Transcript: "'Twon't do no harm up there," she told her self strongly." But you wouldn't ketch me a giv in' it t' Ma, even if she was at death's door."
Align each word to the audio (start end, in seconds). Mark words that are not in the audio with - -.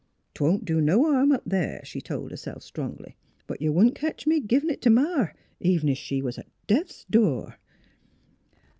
"'Twon't 0.33 0.65
do 0.65 0.81
no 0.81 1.03
harm 1.05 1.31
up 1.31 1.43
there," 1.45 1.79
she 1.83 2.01
told 2.01 2.31
her 2.31 2.35
self 2.35 2.63
strongly." 2.63 3.15
But 3.45 3.61
you 3.61 3.71
wouldn't 3.71 3.93
ketch 3.93 4.25
me 4.25 4.37
a 4.37 4.39
giv 4.39 4.63
in' 4.63 4.71
it 4.71 4.81
t' 4.81 4.89
Ma, 4.89 5.27
even 5.59 5.89
if 5.89 5.97
she 5.99 6.23
was 6.23 6.39
at 6.39 6.47
death's 6.65 7.05
door." 7.07 7.59